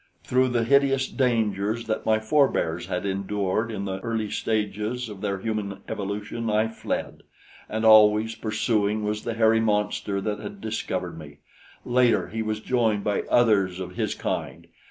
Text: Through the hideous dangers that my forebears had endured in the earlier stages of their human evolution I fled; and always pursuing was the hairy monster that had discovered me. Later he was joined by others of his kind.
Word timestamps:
Through 0.23 0.47
the 0.49 0.63
hideous 0.63 1.07
dangers 1.07 1.85
that 1.85 2.07
my 2.07 2.17
forebears 2.17 2.87
had 2.87 3.05
endured 3.05 3.69
in 3.71 3.85
the 3.85 3.99
earlier 3.99 4.31
stages 4.31 5.07
of 5.09 5.21
their 5.21 5.37
human 5.37 5.81
evolution 5.87 6.49
I 6.49 6.69
fled; 6.69 7.21
and 7.69 7.85
always 7.85 8.33
pursuing 8.33 9.03
was 9.03 9.23
the 9.25 9.35
hairy 9.35 9.59
monster 9.61 10.19
that 10.19 10.39
had 10.39 10.59
discovered 10.59 11.19
me. 11.19 11.37
Later 11.85 12.29
he 12.29 12.41
was 12.41 12.61
joined 12.61 13.03
by 13.03 13.21
others 13.29 13.79
of 13.79 13.91
his 13.93 14.15
kind. 14.15 14.65